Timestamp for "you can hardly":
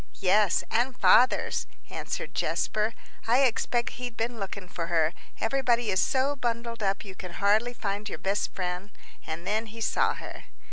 7.05-7.71